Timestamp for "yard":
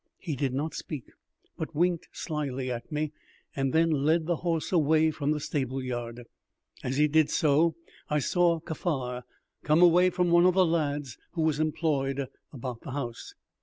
5.79-6.23